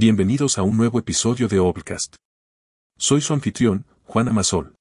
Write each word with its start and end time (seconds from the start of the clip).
Bienvenidos 0.00 0.58
a 0.58 0.62
un 0.62 0.76
nuevo 0.76 1.00
episodio 1.00 1.48
de 1.48 1.58
Obcast. 1.58 2.14
Soy 2.96 3.20
su 3.20 3.32
anfitrión, 3.32 3.84
Juan 4.04 4.28
Amasol. 4.28 4.76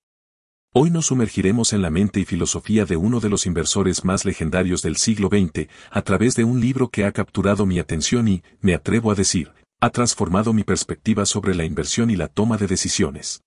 Hoy 0.76 0.92
nos 0.92 1.08
sumergiremos 1.08 1.74
en 1.74 1.82
la 1.82 1.90
mente 1.90 2.20
y 2.20 2.26
filosofía 2.26 2.86
de 2.86 2.98
uno 2.98 3.20
de 3.20 3.30
los 3.30 3.48
inversores 3.48 4.06
más 4.06 4.26
legendarios 4.26 4.84
del 4.84 4.98
siglo 4.98 5.30
XX 5.30 5.70
a 5.90 6.04
través 6.04 6.36
de 6.36 6.44
un 6.44 6.62
libro 6.62 6.90
que 6.90 7.04
ha 7.04 7.12
capturado 7.14 7.66
mi 7.66 7.80
atención 7.80 8.28
y, 8.28 8.44
me 8.62 8.76
atrevo 8.76 9.10
a 9.10 9.16
decir, 9.16 9.54
ha 9.82 9.90
transformado 9.90 10.54
mi 10.54 10.64
perspectiva 10.64 11.26
sobre 11.26 11.56
la 11.56 11.66
inversión 11.66 12.12
y 12.12 12.16
la 12.16 12.28
toma 12.28 12.58
de 12.58 12.68
decisiones. 12.68 13.42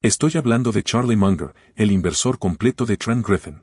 Estoy 0.00 0.34
hablando 0.36 0.70
de 0.70 0.84
Charlie 0.84 1.16
Munger, 1.16 1.56
el 1.74 1.90
inversor 1.90 2.38
completo 2.38 2.86
de 2.86 2.98
Trent 2.98 3.26
Griffin. 3.26 3.62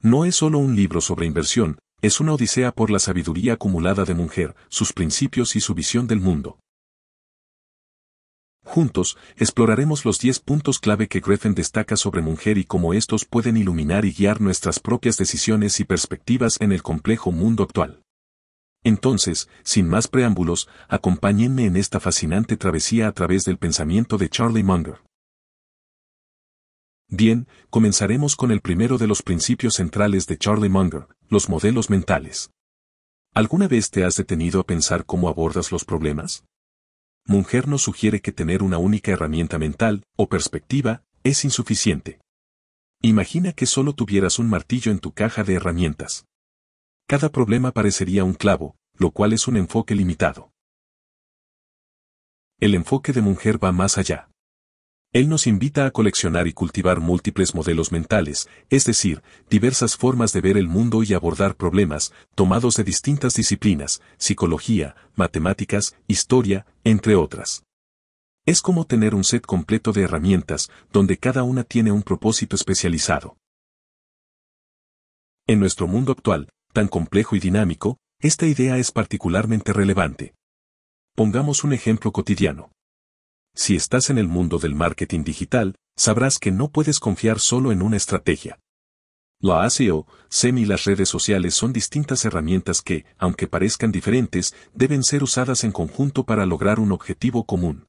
No 0.00 0.24
es 0.24 0.34
solo 0.34 0.58
un 0.58 0.74
libro 0.74 1.00
sobre 1.00 1.26
inversión, 1.26 1.78
es 2.02 2.20
una 2.20 2.34
odisea 2.34 2.72
por 2.72 2.90
la 2.90 2.98
sabiduría 2.98 3.54
acumulada 3.54 4.04
de 4.04 4.14
Munger, 4.14 4.54
sus 4.68 4.92
principios 4.92 5.56
y 5.56 5.60
su 5.60 5.74
visión 5.74 6.06
del 6.06 6.20
mundo. 6.20 6.58
Juntos, 8.64 9.16
exploraremos 9.36 10.04
los 10.04 10.18
10 10.18 10.40
puntos 10.40 10.78
clave 10.78 11.08
que 11.08 11.20
Griffin 11.20 11.54
destaca 11.54 11.96
sobre 11.96 12.22
Munger 12.22 12.58
y 12.58 12.64
cómo 12.64 12.94
estos 12.94 13.24
pueden 13.24 13.56
iluminar 13.56 14.04
y 14.04 14.12
guiar 14.12 14.40
nuestras 14.40 14.78
propias 14.78 15.16
decisiones 15.16 15.80
y 15.80 15.84
perspectivas 15.84 16.60
en 16.60 16.72
el 16.72 16.82
complejo 16.82 17.32
mundo 17.32 17.64
actual. 17.64 18.02
Entonces, 18.84 19.48
sin 19.62 19.88
más 19.88 20.08
preámbulos, 20.08 20.68
acompáñenme 20.88 21.64
en 21.66 21.76
esta 21.76 22.00
fascinante 22.00 22.56
travesía 22.56 23.08
a 23.08 23.12
través 23.12 23.44
del 23.44 23.58
pensamiento 23.58 24.16
de 24.16 24.28
Charlie 24.28 24.62
Munger. 24.62 25.00
Bien, 27.12 27.48
comenzaremos 27.70 28.36
con 28.36 28.52
el 28.52 28.60
primero 28.60 28.96
de 28.96 29.08
los 29.08 29.22
principios 29.22 29.74
centrales 29.74 30.28
de 30.28 30.38
Charlie 30.38 30.68
Munger, 30.68 31.08
los 31.28 31.48
modelos 31.48 31.90
mentales. 31.90 32.52
¿Alguna 33.34 33.66
vez 33.66 33.90
te 33.90 34.04
has 34.04 34.14
detenido 34.14 34.60
a 34.60 34.64
pensar 34.64 35.04
cómo 35.04 35.28
abordas 35.28 35.72
los 35.72 35.84
problemas? 35.84 36.44
Munger 37.26 37.66
nos 37.66 37.82
sugiere 37.82 38.20
que 38.20 38.30
tener 38.30 38.62
una 38.62 38.78
única 38.78 39.10
herramienta 39.10 39.58
mental, 39.58 40.04
o 40.16 40.28
perspectiva, 40.28 41.02
es 41.24 41.44
insuficiente. 41.44 42.20
Imagina 43.02 43.52
que 43.54 43.66
solo 43.66 43.92
tuvieras 43.92 44.38
un 44.38 44.48
martillo 44.48 44.92
en 44.92 45.00
tu 45.00 45.10
caja 45.12 45.42
de 45.42 45.54
herramientas. 45.54 46.26
Cada 47.08 47.32
problema 47.32 47.72
parecería 47.72 48.22
un 48.22 48.34
clavo, 48.34 48.76
lo 48.94 49.10
cual 49.10 49.32
es 49.32 49.48
un 49.48 49.56
enfoque 49.56 49.96
limitado. 49.96 50.52
El 52.60 52.76
enfoque 52.76 53.12
de 53.12 53.20
Munger 53.20 53.62
va 53.62 53.72
más 53.72 53.98
allá. 53.98 54.29
Él 55.12 55.28
nos 55.28 55.48
invita 55.48 55.86
a 55.86 55.90
coleccionar 55.90 56.46
y 56.46 56.52
cultivar 56.52 57.00
múltiples 57.00 57.52
modelos 57.52 57.90
mentales, 57.90 58.48
es 58.68 58.84
decir, 58.84 59.22
diversas 59.48 59.96
formas 59.96 60.32
de 60.32 60.40
ver 60.40 60.56
el 60.56 60.68
mundo 60.68 61.02
y 61.02 61.14
abordar 61.14 61.56
problemas, 61.56 62.12
tomados 62.36 62.76
de 62.76 62.84
distintas 62.84 63.34
disciplinas, 63.34 64.02
psicología, 64.18 64.94
matemáticas, 65.16 65.96
historia, 66.06 66.64
entre 66.84 67.16
otras. 67.16 67.64
Es 68.46 68.62
como 68.62 68.84
tener 68.84 69.16
un 69.16 69.24
set 69.24 69.44
completo 69.44 69.92
de 69.92 70.02
herramientas, 70.02 70.70
donde 70.92 71.18
cada 71.18 71.42
una 71.42 71.64
tiene 71.64 71.90
un 71.90 72.04
propósito 72.04 72.54
especializado. 72.54 73.36
En 75.48 75.58
nuestro 75.58 75.88
mundo 75.88 76.12
actual, 76.12 76.48
tan 76.72 76.86
complejo 76.86 77.34
y 77.34 77.40
dinámico, 77.40 77.98
esta 78.20 78.46
idea 78.46 78.78
es 78.78 78.92
particularmente 78.92 79.72
relevante. 79.72 80.34
Pongamos 81.16 81.64
un 81.64 81.72
ejemplo 81.72 82.12
cotidiano. 82.12 82.70
Si 83.54 83.76
estás 83.76 84.10
en 84.10 84.18
el 84.18 84.28
mundo 84.28 84.58
del 84.58 84.74
marketing 84.74 85.24
digital, 85.24 85.74
sabrás 85.96 86.38
que 86.38 86.50
no 86.50 86.70
puedes 86.70 87.00
confiar 87.00 87.40
solo 87.40 87.72
en 87.72 87.82
una 87.82 87.96
estrategia. 87.96 88.58
La 89.42 89.64
ASEO, 89.64 90.06
SEM 90.28 90.58
y 90.58 90.64
las 90.66 90.84
redes 90.84 91.08
sociales 91.08 91.54
son 91.54 91.72
distintas 91.72 92.24
herramientas 92.24 92.82
que, 92.82 93.06
aunque 93.18 93.46
parezcan 93.46 93.90
diferentes, 93.90 94.54
deben 94.74 95.02
ser 95.02 95.22
usadas 95.22 95.64
en 95.64 95.72
conjunto 95.72 96.24
para 96.24 96.44
lograr 96.46 96.78
un 96.78 96.92
objetivo 96.92 97.44
común. 97.44 97.86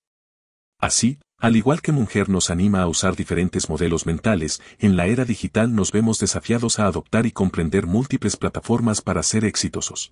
Así, 0.79 1.19
al 1.37 1.55
igual 1.55 1.81
que 1.81 1.91
Munger 1.91 2.29
nos 2.29 2.49
anima 2.49 2.81
a 2.81 2.87
usar 2.87 3.15
diferentes 3.15 3.69
modelos 3.69 4.05
mentales, 4.05 4.61
en 4.79 4.95
la 4.95 5.07
era 5.07 5.25
digital 5.25 5.75
nos 5.75 5.91
vemos 5.91 6.19
desafiados 6.19 6.79
a 6.79 6.85
adoptar 6.85 7.25
y 7.25 7.31
comprender 7.31 7.85
múltiples 7.85 8.37
plataformas 8.37 9.01
para 9.01 9.21
ser 9.21 9.43
exitosos. 9.43 10.11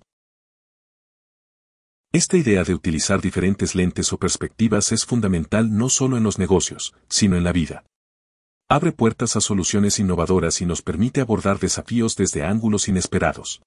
Esta 2.12 2.36
idea 2.36 2.64
de 2.64 2.74
utilizar 2.74 3.20
diferentes 3.20 3.76
lentes 3.76 4.12
o 4.12 4.18
perspectivas 4.18 4.90
es 4.90 5.06
fundamental 5.06 5.76
no 5.76 5.88
solo 5.88 6.16
en 6.16 6.24
los 6.24 6.40
negocios, 6.40 6.92
sino 7.08 7.36
en 7.36 7.44
la 7.44 7.52
vida. 7.52 7.84
Abre 8.68 8.90
puertas 8.90 9.36
a 9.36 9.40
soluciones 9.40 10.00
innovadoras 10.00 10.60
y 10.60 10.66
nos 10.66 10.82
permite 10.82 11.20
abordar 11.20 11.60
desafíos 11.60 12.16
desde 12.16 12.42
ángulos 12.42 12.88
inesperados. 12.88 13.62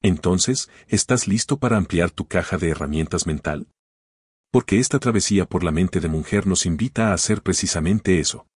Entonces, 0.00 0.70
¿estás 0.86 1.26
listo 1.26 1.58
para 1.58 1.76
ampliar 1.76 2.12
tu 2.12 2.28
caja 2.28 2.56
de 2.56 2.68
herramientas 2.68 3.26
mental? 3.26 3.66
Porque 4.52 4.78
esta 4.78 5.00
travesía 5.00 5.44
por 5.44 5.64
la 5.64 5.72
mente 5.72 5.98
de 5.98 6.08
mujer 6.08 6.46
nos 6.46 6.66
invita 6.66 7.08
a 7.10 7.14
hacer 7.14 7.42
precisamente 7.42 8.20
eso. 8.20 8.46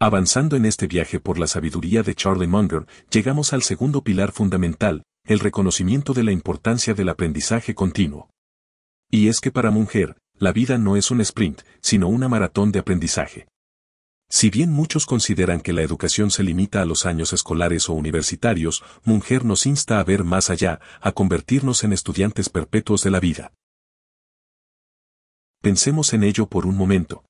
Avanzando 0.00 0.56
en 0.56 0.64
este 0.64 0.86
viaje 0.86 1.20
por 1.20 1.38
la 1.38 1.46
sabiduría 1.46 2.02
de 2.02 2.14
Charlie 2.14 2.46
Munger, 2.46 2.86
llegamos 3.10 3.52
al 3.52 3.62
segundo 3.62 4.02
pilar 4.02 4.32
fundamental, 4.32 5.02
el 5.24 5.38
reconocimiento 5.38 6.14
de 6.14 6.24
la 6.24 6.32
importancia 6.32 6.94
del 6.94 7.08
aprendizaje 7.08 7.74
continuo. 7.74 8.30
Y 9.10 9.28
es 9.28 9.40
que 9.40 9.52
para 9.52 9.70
Munger, 9.70 10.16
la 10.34 10.52
vida 10.52 10.78
no 10.78 10.96
es 10.96 11.10
un 11.10 11.20
sprint, 11.20 11.62
sino 11.80 12.08
una 12.08 12.28
maratón 12.28 12.72
de 12.72 12.80
aprendizaje. 12.80 13.46
Si 14.28 14.50
bien 14.50 14.70
muchos 14.70 15.04
consideran 15.04 15.60
que 15.60 15.74
la 15.74 15.82
educación 15.82 16.30
se 16.30 16.42
limita 16.42 16.80
a 16.80 16.86
los 16.86 17.04
años 17.04 17.32
escolares 17.32 17.88
o 17.88 17.92
universitarios, 17.92 18.82
Munger 19.04 19.44
nos 19.44 19.66
insta 19.66 20.00
a 20.00 20.04
ver 20.04 20.24
más 20.24 20.48
allá, 20.48 20.80
a 21.00 21.12
convertirnos 21.12 21.84
en 21.84 21.92
estudiantes 21.92 22.48
perpetuos 22.48 23.02
de 23.02 23.10
la 23.10 23.20
vida. 23.20 23.52
Pensemos 25.60 26.12
en 26.14 26.24
ello 26.24 26.46
por 26.46 26.66
un 26.66 26.76
momento. 26.76 27.24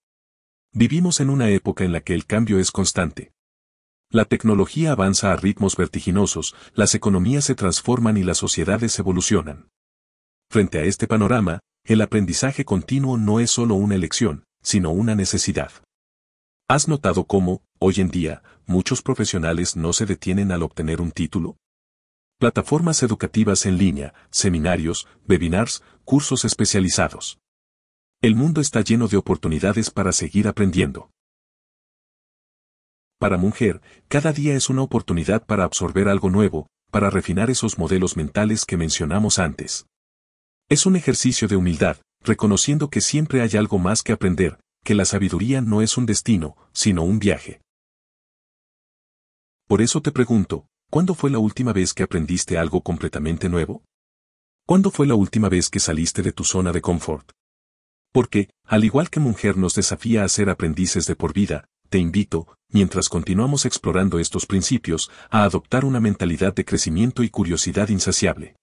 Vivimos 0.73 1.21
en 1.21 1.29
una 1.29 1.51
época 1.51 1.85
en 1.85 1.93
la 1.93 2.01
que 2.01 2.15
el 2.15 2.25
cambio 2.25 2.59
es 2.59 2.71
constante. 2.71 3.33
La 4.13 4.27
tecnología 4.27 4.93
avanza 4.93 5.33
a 5.33 5.37
ritmos 5.37 5.75
vertiginosos, 5.75 6.55
las 6.75 6.95
economías 6.95 7.47
se 7.47 7.55
transforman 7.55 8.19
y 8.19 8.23
las 8.23 8.37
sociedades 8.37 8.99
evolucionan. 8.99 9.71
Frente 10.51 10.79
a 10.81 10.83
este 10.83 11.09
panorama, 11.09 11.61
el 11.83 12.03
aprendizaje 12.03 12.67
continuo 12.67 13.17
no 13.17 13.41
es 13.41 13.51
solo 13.51 13.75
una 13.75 13.95
elección, 13.95 14.45
sino 14.63 14.91
una 14.91 15.15
necesidad. 15.15 15.73
¿Has 16.69 16.89
notado 16.89 17.25
cómo, 17.25 17.63
hoy 17.79 17.95
en 18.03 18.09
día, 18.09 18.43
muchos 18.67 19.01
profesionales 19.01 19.77
no 19.77 19.95
se 19.95 20.05
detienen 20.05 20.53
al 20.53 20.63
obtener 20.63 21.01
un 21.01 21.11
título? 21.11 21.57
Plataformas 22.39 23.03
educativas 23.03 23.65
en 23.65 23.79
línea, 23.79 24.13
seminarios, 24.29 25.09
webinars, 25.27 25.83
cursos 26.05 26.45
especializados. 26.45 27.39
El 28.21 28.37
mundo 28.37 28.61
está 28.61 28.83
lleno 28.83 29.09
de 29.09 29.17
oportunidades 29.17 29.91
para 29.91 30.13
seguir 30.13 30.49
aprendiendo. 30.49 31.09
Para 33.23 33.39
Mujer, 33.39 33.81
cada 34.09 34.33
día 34.33 34.57
es 34.57 34.69
una 34.69 34.83
oportunidad 34.83 35.47
para 35.47 35.63
absorber 35.63 36.09
algo 36.09 36.29
nuevo, 36.29 36.67
para 36.91 37.09
refinar 37.09 37.51
esos 37.51 37.79
modelos 37.79 38.17
mentales 38.17 38.65
que 38.65 38.77
mencionamos 38.77 39.39
antes. 39.39 39.87
Es 40.69 40.87
un 40.87 40.97
ejercicio 40.97 41.47
de 41.47 41.55
humildad, 41.55 41.99
reconociendo 42.25 42.91
que 42.91 43.01
siempre 43.01 43.41
hay 43.41 43.51
algo 43.57 43.79
más 43.79 44.03
que 44.03 44.11
aprender, 44.11 44.59
que 44.83 44.97
la 44.97 45.05
sabiduría 45.05 45.61
no 45.61 45.83
es 45.83 45.97
un 45.97 46.05
destino, 46.05 46.57
sino 46.73 47.05
un 47.05 47.21
viaje. 47.21 47.61
Por 49.69 49.83
eso 49.83 50.03
te 50.03 50.11
pregunto, 50.11 50.67
¿cuándo 50.91 51.15
fue 51.15 51.31
la 51.31 51.39
última 51.39 51.73
vez 51.73 51.95
que 51.95 52.03
aprendiste 52.03 52.59
algo 52.59 52.81
completamente 52.81 53.49
nuevo? 53.49 53.85
¿Cuándo 54.67 54.91
fue 54.91 55.07
la 55.07 55.15
última 55.15 55.49
vez 55.49 55.71
que 55.71 55.79
saliste 55.79 56.23
de 56.23 56.33
tu 56.33 56.43
zona 56.43 56.73
de 56.73 56.81
confort? 56.81 57.31
Porque, 58.13 58.51
al 58.67 58.83
igual 58.83 59.11
que 59.11 59.21
Mujer 59.21 59.57
nos 59.59 59.77
desafía 59.77 60.25
a 60.25 60.29
ser 60.29 60.51
aprendices 60.51 61.07
de 61.07 61.15
por 61.15 61.33
vida, 61.33 61.69
te 61.93 61.99
invito, 61.99 62.49
mientras 62.71 63.11
continuamos 63.11 63.67
explorando 63.67 64.19
estos 64.19 64.47
principios, 64.47 65.11
a 65.29 65.45
adoptar 65.45 65.85
una 65.85 66.01
mentalidad 66.01 66.55
de 66.55 66.65
crecimiento 66.65 67.23
y 67.23 67.29
curiosidad 67.29 67.91
insaciable. 67.91 68.57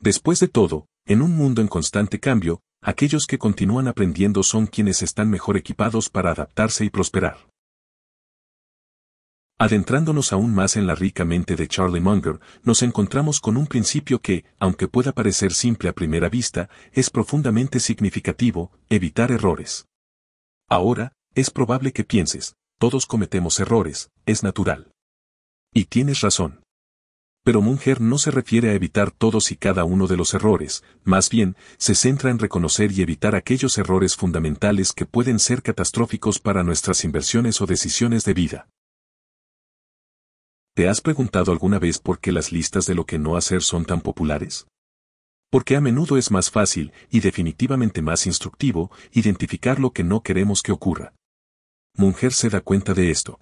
Después 0.00 0.40
de 0.40 0.48
todo, 0.48 0.86
en 1.04 1.20
un 1.20 1.36
mundo 1.36 1.60
en 1.60 1.68
constante 1.68 2.18
cambio, 2.18 2.62
aquellos 2.80 3.26
que 3.26 3.36
continúan 3.36 3.88
aprendiendo 3.88 4.42
son 4.42 4.66
quienes 4.66 5.02
están 5.02 5.28
mejor 5.28 5.58
equipados 5.58 6.08
para 6.08 6.30
adaptarse 6.30 6.86
y 6.86 6.88
prosperar. 6.88 7.36
Adentrándonos 9.58 10.32
aún 10.32 10.54
más 10.54 10.76
en 10.76 10.86
la 10.86 10.94
rica 10.94 11.26
mente 11.26 11.56
de 11.56 11.68
Charlie 11.68 12.00
Munger, 12.00 12.40
nos 12.62 12.82
encontramos 12.82 13.38
con 13.38 13.58
un 13.58 13.66
principio 13.66 14.22
que, 14.22 14.46
aunque 14.58 14.88
pueda 14.88 15.12
parecer 15.12 15.52
simple 15.52 15.90
a 15.90 15.92
primera 15.92 16.30
vista, 16.30 16.70
es 16.92 17.10
profundamente 17.10 17.80
significativo, 17.80 18.72
evitar 18.88 19.30
errores. 19.30 19.84
Ahora, 20.70 21.12
es 21.36 21.50
probable 21.50 21.92
que 21.92 22.02
pienses, 22.02 22.56
todos 22.78 23.04
cometemos 23.04 23.60
errores, 23.60 24.10
es 24.24 24.42
natural. 24.42 24.90
Y 25.74 25.84
tienes 25.84 26.22
razón. 26.22 26.62
Pero 27.44 27.60
Munger 27.60 28.00
no 28.00 28.16
se 28.16 28.30
refiere 28.30 28.70
a 28.70 28.72
evitar 28.72 29.10
todos 29.10 29.52
y 29.52 29.56
cada 29.56 29.84
uno 29.84 30.06
de 30.06 30.16
los 30.16 30.32
errores, 30.32 30.82
más 31.04 31.28
bien, 31.28 31.54
se 31.76 31.94
centra 31.94 32.30
en 32.30 32.38
reconocer 32.38 32.90
y 32.90 33.02
evitar 33.02 33.34
aquellos 33.34 33.76
errores 33.76 34.16
fundamentales 34.16 34.94
que 34.94 35.04
pueden 35.04 35.38
ser 35.38 35.62
catastróficos 35.62 36.38
para 36.38 36.64
nuestras 36.64 37.04
inversiones 37.04 37.60
o 37.60 37.66
decisiones 37.66 38.24
de 38.24 38.32
vida. 38.32 38.68
¿Te 40.74 40.88
has 40.88 41.02
preguntado 41.02 41.52
alguna 41.52 41.78
vez 41.78 41.98
por 41.98 42.18
qué 42.18 42.32
las 42.32 42.50
listas 42.50 42.86
de 42.86 42.94
lo 42.94 43.04
que 43.04 43.18
no 43.18 43.36
hacer 43.36 43.62
son 43.62 43.84
tan 43.84 44.00
populares? 44.00 44.66
Porque 45.50 45.76
a 45.76 45.82
menudo 45.82 46.16
es 46.16 46.30
más 46.30 46.50
fácil, 46.50 46.92
y 47.10 47.20
definitivamente 47.20 48.00
más 48.00 48.26
instructivo, 48.26 48.90
identificar 49.12 49.78
lo 49.78 49.90
que 49.90 50.02
no 50.02 50.22
queremos 50.22 50.62
que 50.62 50.72
ocurra. 50.72 51.12
Mujer 51.98 52.34
se 52.34 52.50
da 52.50 52.60
cuenta 52.60 52.92
de 52.92 53.10
esto. 53.10 53.40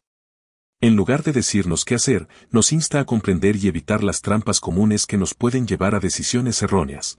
En 0.80 0.94
lugar 0.94 1.24
de 1.24 1.32
decirnos 1.32 1.84
qué 1.84 1.96
hacer, 1.96 2.28
nos 2.50 2.72
insta 2.72 3.00
a 3.00 3.04
comprender 3.04 3.56
y 3.56 3.66
evitar 3.66 4.04
las 4.04 4.20
trampas 4.20 4.60
comunes 4.60 5.06
que 5.06 5.16
nos 5.16 5.34
pueden 5.34 5.66
llevar 5.66 5.96
a 5.96 5.98
decisiones 5.98 6.62
erróneas. 6.62 7.18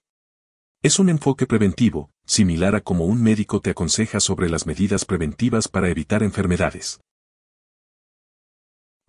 Es 0.81 0.97
un 0.97 1.09
enfoque 1.09 1.45
preventivo, 1.45 2.09
similar 2.25 2.75
a 2.75 2.81
como 2.81 3.05
un 3.05 3.21
médico 3.21 3.59
te 3.59 3.71
aconseja 3.71 4.21
sobre 4.21 4.49
las 4.49 4.65
medidas 4.65 5.03
preventivas 5.03 5.67
para 5.67 5.89
evitar 5.89 6.23
enfermedades. 6.23 7.01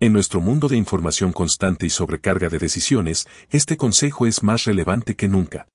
En 0.00 0.12
nuestro 0.12 0.40
mundo 0.40 0.66
de 0.66 0.76
información 0.76 1.32
constante 1.32 1.86
y 1.86 1.90
sobrecarga 1.90 2.48
de 2.48 2.58
decisiones, 2.58 3.28
este 3.50 3.76
consejo 3.76 4.26
es 4.26 4.42
más 4.42 4.64
relevante 4.64 5.14
que 5.14 5.28
nunca. 5.28 5.68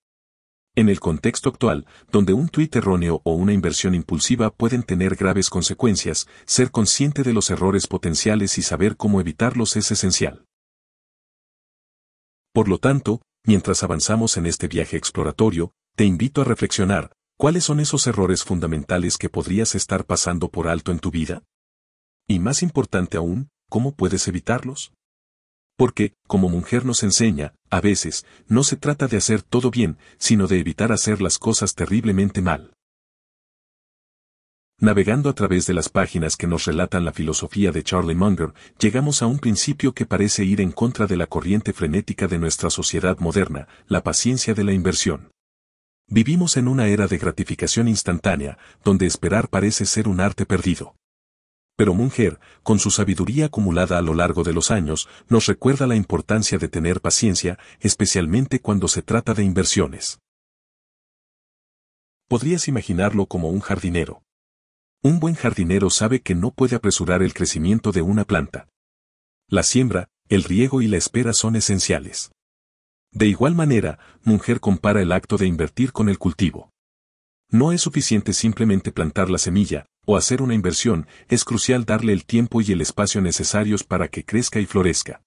En 0.73 0.87
el 0.87 1.01
contexto 1.01 1.49
actual, 1.49 1.85
donde 2.13 2.31
un 2.31 2.47
tuit 2.47 2.73
erróneo 2.77 3.21
o 3.25 3.33
una 3.33 3.51
inversión 3.51 3.93
impulsiva 3.93 4.51
pueden 4.51 4.83
tener 4.83 5.15
graves 5.15 5.49
consecuencias, 5.49 6.29
ser 6.45 6.71
consciente 6.71 7.23
de 7.23 7.33
los 7.33 7.49
errores 7.49 7.87
potenciales 7.87 8.57
y 8.57 8.61
saber 8.61 8.95
cómo 8.95 9.19
evitarlos 9.19 9.75
es 9.75 9.91
esencial. 9.91 10.45
Por 12.53 12.69
lo 12.69 12.77
tanto, 12.77 13.21
mientras 13.45 13.83
avanzamos 13.83 14.37
en 14.37 14.45
este 14.45 14.69
viaje 14.69 14.95
exploratorio, 14.95 15.73
te 15.97 16.05
invito 16.05 16.39
a 16.39 16.45
reflexionar, 16.45 17.11
¿cuáles 17.37 17.65
son 17.65 17.81
esos 17.81 18.07
errores 18.07 18.45
fundamentales 18.45 19.17
que 19.17 19.29
podrías 19.29 19.75
estar 19.75 20.05
pasando 20.05 20.49
por 20.49 20.69
alto 20.69 20.93
en 20.93 20.99
tu 20.99 21.11
vida? 21.11 21.43
Y 22.29 22.39
más 22.39 22.63
importante 22.63 23.17
aún, 23.17 23.49
¿cómo 23.69 23.93
puedes 23.93 24.25
evitarlos? 24.29 24.93
Porque, 25.81 26.13
como 26.27 26.47
mujer 26.47 26.85
nos 26.85 27.01
enseña, 27.01 27.55
a 27.71 27.81
veces, 27.81 28.23
no 28.47 28.63
se 28.63 28.75
trata 28.75 29.07
de 29.07 29.17
hacer 29.17 29.41
todo 29.41 29.71
bien, 29.71 29.97
sino 30.19 30.45
de 30.45 30.59
evitar 30.59 30.91
hacer 30.91 31.23
las 31.23 31.39
cosas 31.39 31.73
terriblemente 31.73 32.43
mal. 32.43 32.75
Navegando 34.79 35.27
a 35.27 35.33
través 35.33 35.65
de 35.65 35.73
las 35.73 35.89
páginas 35.89 36.37
que 36.37 36.45
nos 36.45 36.65
relatan 36.65 37.03
la 37.03 37.13
filosofía 37.13 37.71
de 37.71 37.81
Charlie 37.81 38.13
Munger, 38.13 38.53
llegamos 38.77 39.23
a 39.23 39.25
un 39.25 39.39
principio 39.39 39.95
que 39.95 40.05
parece 40.05 40.43
ir 40.43 40.61
en 40.61 40.71
contra 40.71 41.07
de 41.07 41.17
la 41.17 41.25
corriente 41.25 41.73
frenética 41.73 42.27
de 42.27 42.37
nuestra 42.37 42.69
sociedad 42.69 43.17
moderna, 43.17 43.67
la 43.87 44.03
paciencia 44.03 44.53
de 44.53 44.63
la 44.63 44.73
inversión. 44.73 45.31
Vivimos 46.07 46.57
en 46.57 46.67
una 46.67 46.89
era 46.89 47.07
de 47.07 47.17
gratificación 47.17 47.87
instantánea, 47.87 48.59
donde 48.83 49.07
esperar 49.07 49.49
parece 49.49 49.87
ser 49.87 50.07
un 50.07 50.19
arte 50.19 50.45
perdido. 50.45 50.93
Pero 51.75 51.93
Munger, 51.93 52.39
con 52.63 52.79
su 52.79 52.91
sabiduría 52.91 53.45
acumulada 53.45 53.97
a 53.97 54.01
lo 54.01 54.13
largo 54.13 54.43
de 54.43 54.53
los 54.53 54.71
años, 54.71 55.07
nos 55.29 55.47
recuerda 55.47 55.87
la 55.87 55.95
importancia 55.95 56.57
de 56.57 56.67
tener 56.67 57.01
paciencia, 57.01 57.57
especialmente 57.79 58.59
cuando 58.59 58.87
se 58.87 59.01
trata 59.01 59.33
de 59.33 59.43
inversiones. 59.43 60.19
Podrías 62.27 62.67
imaginarlo 62.67 63.25
como 63.25 63.49
un 63.49 63.59
jardinero. 63.59 64.23
Un 65.03 65.19
buen 65.19 65.35
jardinero 65.35 65.89
sabe 65.89 66.21
que 66.21 66.35
no 66.35 66.51
puede 66.51 66.75
apresurar 66.75 67.23
el 67.23 67.33
crecimiento 67.33 67.91
de 67.91 68.03
una 68.03 68.23
planta. 68.23 68.69
La 69.47 69.63
siembra, 69.63 70.07
el 70.29 70.43
riego 70.43 70.81
y 70.81 70.87
la 70.87 70.97
espera 70.97 71.33
son 71.33 71.55
esenciales. 71.55 72.31
De 73.11 73.27
igual 73.27 73.55
manera, 73.55 73.99
Munger 74.23 74.61
compara 74.61 75.01
el 75.01 75.11
acto 75.11 75.37
de 75.37 75.47
invertir 75.47 75.91
con 75.91 76.07
el 76.07 76.17
cultivo. 76.17 76.69
No 77.49 77.73
es 77.73 77.81
suficiente 77.81 78.31
simplemente 78.31 78.93
plantar 78.93 79.29
la 79.29 79.37
semilla, 79.37 79.87
o 80.05 80.17
hacer 80.17 80.41
una 80.41 80.53
inversión, 80.53 81.07
es 81.29 81.43
crucial 81.45 81.85
darle 81.85 82.13
el 82.13 82.25
tiempo 82.25 82.61
y 82.61 82.71
el 82.71 82.81
espacio 82.81 83.21
necesarios 83.21 83.83
para 83.83 84.07
que 84.07 84.25
crezca 84.25 84.59
y 84.59 84.65
florezca. 84.65 85.21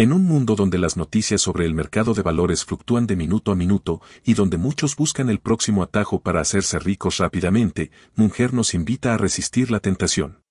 En 0.00 0.12
un 0.12 0.22
mundo 0.22 0.54
donde 0.54 0.78
las 0.78 0.96
noticias 0.96 1.40
sobre 1.40 1.66
el 1.66 1.74
mercado 1.74 2.14
de 2.14 2.22
valores 2.22 2.64
fluctúan 2.64 3.08
de 3.08 3.16
minuto 3.16 3.50
a 3.50 3.56
minuto 3.56 4.00
y 4.22 4.34
donde 4.34 4.56
muchos 4.56 4.94
buscan 4.94 5.28
el 5.28 5.40
próximo 5.40 5.82
atajo 5.82 6.20
para 6.20 6.40
hacerse 6.40 6.78
ricos 6.78 7.16
rápidamente, 7.16 7.90
Munger 8.14 8.54
nos 8.54 8.74
invita 8.74 9.12
a 9.12 9.16
resistir 9.16 9.72
la 9.72 9.80
tentación. 9.80 10.44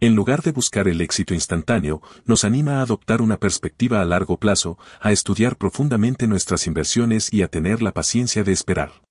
En 0.00 0.16
lugar 0.16 0.42
de 0.42 0.50
buscar 0.50 0.88
el 0.88 1.00
éxito 1.00 1.34
instantáneo, 1.34 2.02
nos 2.24 2.44
anima 2.44 2.80
a 2.80 2.82
adoptar 2.82 3.22
una 3.22 3.38
perspectiva 3.38 4.00
a 4.00 4.04
largo 4.04 4.38
plazo, 4.40 4.76
a 5.00 5.12
estudiar 5.12 5.56
profundamente 5.56 6.26
nuestras 6.26 6.66
inversiones 6.66 7.32
y 7.32 7.42
a 7.42 7.48
tener 7.48 7.80
la 7.80 7.92
paciencia 7.92 8.42
de 8.42 8.50
esperar. 8.50 9.03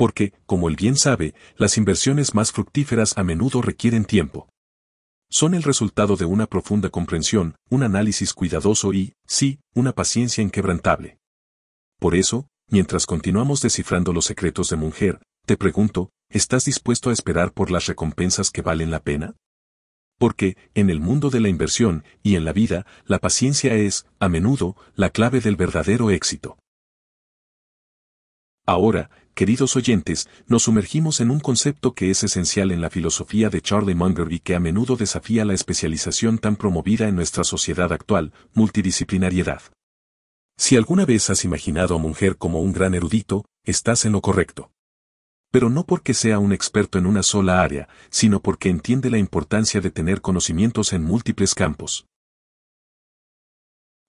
Porque, 0.00 0.32
como 0.46 0.70
él 0.70 0.76
bien 0.76 0.96
sabe, 0.96 1.34
las 1.58 1.76
inversiones 1.76 2.34
más 2.34 2.52
fructíferas 2.52 3.18
a 3.18 3.22
menudo 3.22 3.60
requieren 3.60 4.06
tiempo. 4.06 4.48
Son 5.28 5.52
el 5.52 5.62
resultado 5.62 6.16
de 6.16 6.24
una 6.24 6.46
profunda 6.46 6.88
comprensión, 6.88 7.56
un 7.68 7.82
análisis 7.82 8.32
cuidadoso 8.32 8.94
y, 8.94 9.12
sí, 9.26 9.60
una 9.74 9.92
paciencia 9.92 10.42
inquebrantable. 10.42 11.18
Por 11.98 12.14
eso, 12.14 12.48
mientras 12.70 13.04
continuamos 13.04 13.60
descifrando 13.60 14.14
los 14.14 14.24
secretos 14.24 14.70
de 14.70 14.76
Munger, 14.76 15.20
te 15.44 15.58
pregunto, 15.58 16.08
¿estás 16.30 16.64
dispuesto 16.64 17.10
a 17.10 17.12
esperar 17.12 17.52
por 17.52 17.70
las 17.70 17.84
recompensas 17.84 18.50
que 18.50 18.62
valen 18.62 18.90
la 18.90 19.00
pena? 19.00 19.36
Porque, 20.18 20.56
en 20.72 20.88
el 20.88 21.00
mundo 21.00 21.28
de 21.28 21.40
la 21.40 21.50
inversión 21.50 22.04
y 22.22 22.36
en 22.36 22.46
la 22.46 22.54
vida, 22.54 22.86
la 23.04 23.18
paciencia 23.18 23.74
es, 23.74 24.06
a 24.18 24.30
menudo, 24.30 24.76
la 24.94 25.10
clave 25.10 25.42
del 25.42 25.56
verdadero 25.56 26.08
éxito. 26.08 26.56
Ahora, 28.66 29.10
queridos 29.34 29.76
oyentes, 29.76 30.28
nos 30.46 30.64
sumergimos 30.64 31.20
en 31.20 31.30
un 31.30 31.40
concepto 31.40 31.94
que 31.94 32.10
es 32.10 32.22
esencial 32.22 32.70
en 32.70 32.80
la 32.80 32.90
filosofía 32.90 33.50
de 33.50 33.60
Charlie 33.60 33.94
Munger 33.94 34.32
y 34.32 34.40
que 34.40 34.54
a 34.54 34.60
menudo 34.60 34.96
desafía 34.96 35.44
la 35.44 35.54
especialización 35.54 36.38
tan 36.38 36.56
promovida 36.56 37.08
en 37.08 37.16
nuestra 37.16 37.44
sociedad 37.44 37.92
actual, 37.92 38.32
multidisciplinariedad. 38.54 39.62
Si 40.56 40.76
alguna 40.76 41.04
vez 41.04 41.30
has 41.30 41.44
imaginado 41.44 41.94
a 41.94 41.98
Munger 41.98 42.36
como 42.36 42.60
un 42.60 42.72
gran 42.72 42.94
erudito, 42.94 43.44
estás 43.64 44.04
en 44.04 44.12
lo 44.12 44.20
correcto 44.20 44.70
pero 45.50 45.68
no 45.68 45.84
porque 45.84 46.14
sea 46.14 46.38
un 46.38 46.52
experto 46.52 46.98
en 46.98 47.06
una 47.06 47.22
sola 47.22 47.60
área, 47.60 47.88
sino 48.08 48.40
porque 48.40 48.68
entiende 48.68 49.10
la 49.10 49.18
importancia 49.18 49.80
de 49.80 49.90
tener 49.90 50.20
conocimientos 50.20 50.92
en 50.92 51.02
múltiples 51.02 51.54
campos. 51.54 52.06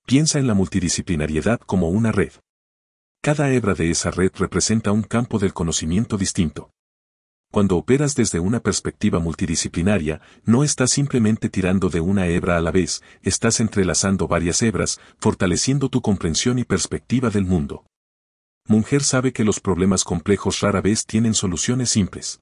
Piensa 0.05 0.39
en 0.39 0.47
la 0.47 0.53
multidisciplinariedad 0.53 1.59
como 1.59 1.89
una 1.89 2.11
red. 2.11 2.33
Cada 3.23 3.51
hebra 3.51 3.75
de 3.75 3.91
esa 3.91 4.09
red 4.09 4.31
representa 4.33 4.91
un 4.91 5.03
campo 5.03 5.37
del 5.37 5.53
conocimiento 5.53 6.17
distinto. 6.17 6.71
Cuando 7.51 7.77
operas 7.77 8.15
desde 8.15 8.39
una 8.39 8.61
perspectiva 8.61 9.19
multidisciplinaria, 9.19 10.21
no 10.43 10.63
estás 10.63 10.89
simplemente 10.89 11.47
tirando 11.47 11.89
de 11.89 11.99
una 11.99 12.25
hebra 12.25 12.57
a 12.57 12.61
la 12.61 12.71
vez, 12.71 13.03
estás 13.21 13.59
entrelazando 13.59 14.27
varias 14.27 14.63
hebras, 14.63 14.99
fortaleciendo 15.19 15.87
tu 15.87 16.01
comprensión 16.01 16.57
y 16.57 16.63
perspectiva 16.63 17.29
del 17.29 17.45
mundo. 17.45 17.85
Munger 18.67 19.03
sabe 19.03 19.33
que 19.33 19.43
los 19.43 19.59
problemas 19.59 20.03
complejos 20.03 20.61
rara 20.61 20.81
vez 20.81 21.05
tienen 21.05 21.35
soluciones 21.35 21.91
simples. 21.91 22.39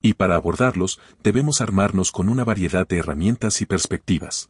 Y 0.00 0.14
para 0.14 0.36
abordarlos, 0.36 0.98
debemos 1.22 1.60
armarnos 1.60 2.10
con 2.10 2.30
una 2.30 2.44
variedad 2.44 2.88
de 2.88 2.98
herramientas 2.98 3.60
y 3.60 3.66
perspectivas. 3.66 4.48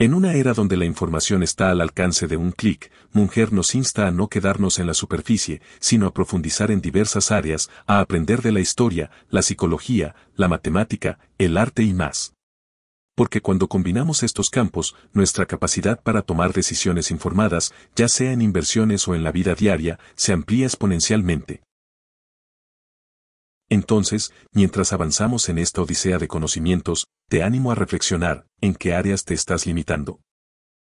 En 0.00 0.14
una 0.14 0.32
era 0.32 0.54
donde 0.54 0.78
la 0.78 0.86
información 0.86 1.42
está 1.42 1.70
al 1.70 1.82
alcance 1.82 2.26
de 2.26 2.38
un 2.38 2.52
clic, 2.52 2.90
Munger 3.12 3.52
nos 3.52 3.74
insta 3.74 4.06
a 4.06 4.10
no 4.10 4.28
quedarnos 4.28 4.78
en 4.78 4.86
la 4.86 4.94
superficie, 4.94 5.60
sino 5.78 6.06
a 6.06 6.14
profundizar 6.14 6.70
en 6.70 6.80
diversas 6.80 7.30
áreas, 7.30 7.68
a 7.86 8.00
aprender 8.00 8.40
de 8.40 8.50
la 8.50 8.60
historia, 8.60 9.10
la 9.28 9.42
psicología, 9.42 10.14
la 10.36 10.48
matemática, 10.48 11.18
el 11.36 11.58
arte 11.58 11.82
y 11.82 11.92
más 11.92 12.32
porque 13.16 13.42
cuando 13.42 13.68
combinamos 13.68 14.22
estos 14.22 14.48
campos, 14.48 14.96
nuestra 15.12 15.44
capacidad 15.44 16.00
para 16.00 16.22
tomar 16.22 16.54
decisiones 16.54 17.10
informadas, 17.10 17.74
ya 17.94 18.08
sea 18.08 18.32
en 18.32 18.40
inversiones 18.40 19.06
o 19.08 19.14
en 19.14 19.22
la 19.22 19.30
vida 19.30 19.54
diaria, 19.54 19.98
se 20.14 20.32
amplía 20.32 20.64
exponencialmente. 20.64 21.60
Entonces, 23.70 24.32
mientras 24.52 24.92
avanzamos 24.92 25.48
en 25.48 25.58
esta 25.58 25.80
odisea 25.80 26.18
de 26.18 26.26
conocimientos, 26.26 27.06
te 27.28 27.44
animo 27.44 27.70
a 27.70 27.76
reflexionar, 27.76 28.44
¿en 28.60 28.74
qué 28.74 28.94
áreas 28.94 29.24
te 29.24 29.32
estás 29.32 29.64
limitando? 29.64 30.20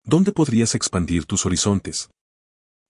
¿Dónde 0.03 0.34
podrías 0.34 0.75
expandir 0.75 1.25
tus 1.25 1.46
horizontes? 1.46 2.10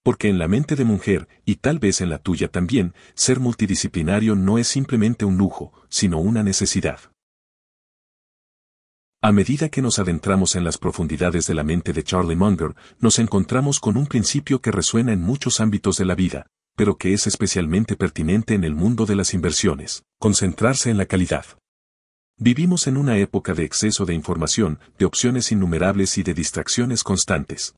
Porque 0.04 0.27
en 0.27 0.39
la 0.39 0.48
mente 0.48 0.75
de 0.75 0.86
mujer, 0.86 1.27
y 1.46 1.58
tal 1.58 1.77
vez 1.77 2.01
en 2.01 2.10
la 2.10 2.18
tuya 2.18 2.48
también, 2.48 2.96
ser 3.13 3.39
multidisciplinario 3.39 4.36
no 4.36 4.58
es 4.58 4.68
simplemente 4.68 5.24
un 5.24 5.38
lujo, 5.38 5.72
sino 5.88 6.20
una 6.20 6.42
necesidad. 6.42 7.00
A 9.22 9.32
medida 9.32 9.70
que 9.70 9.82
nos 9.84 10.00
adentramos 10.00 10.56
en 10.56 10.63
las 10.63 10.80
profundidades 10.80 11.46
de 11.46 11.54
la 11.54 11.63
mente 11.63 11.94
de 11.94 12.04
Charlie 12.04 12.36
Munger, 12.36 12.75
nos 13.00 13.20
encontramos 13.20 13.80
con 13.80 13.98
un 13.98 14.08
principio 14.08 14.62
que 14.62 14.72
resuena 14.72 15.13
en 15.13 15.22
muchos 15.22 15.60
ámbitos 15.60 15.98
de 15.98 16.06
la 16.06 16.15
vida, 16.15 16.48
pero 16.75 16.98
que 16.98 17.13
es 17.13 17.27
especialmente 17.27 17.96
pertinente 17.96 18.53
en 18.53 18.63
el 18.63 18.75
mundo 18.75 19.05
de 19.05 19.15
las 19.15 19.34
inversiones, 19.34 20.03
concentrarse 20.20 20.89
en 20.89 20.98
la 20.98 21.05
calidad. 21.05 21.46
Vivimos 22.38 22.88
en 22.88 22.98
una 22.98 23.17
época 23.17 23.53
de 23.53 23.63
exceso 23.63 24.05
de 24.05 24.13
información, 24.13 24.79
de 24.98 25.05
opciones 25.05 25.51
innumerables 25.51 26.17
y 26.17 26.24
de 26.24 26.34
distracciones 26.34 27.03
constantes. 27.03 27.75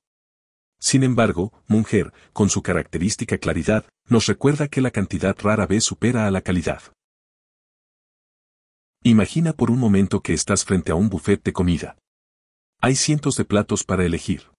Sin 0.80 1.04
embargo, 1.04 1.54
Munger, 1.68 2.12
con 2.34 2.50
su 2.50 2.62
característica 2.63 3.38
claridad, 3.38 3.86
nos 4.10 4.25
recuerda 4.25 4.68
que 4.68 4.82
la 4.82 4.92
cantidad 4.92 5.36
rara 5.39 5.68
vez 5.68 5.84
supera 5.84 6.27
a 6.27 6.32
la 6.32 6.42
calidad. 6.42 6.82
Imagina 9.04 9.54
por 9.54 9.70
un 9.70 9.80
momento 9.80 10.22
que 10.22 10.34
estás 10.34 10.66
frente 10.66 10.92
a 10.92 10.96
un 10.96 11.10
buffet 11.10 11.44
de 11.44 11.54
comida. 11.54 11.98
Hay 12.82 12.96
cientos 12.96 13.38
de 13.38 13.46
platos 13.46 13.84
para 13.84 14.06
elegir. 14.06 14.51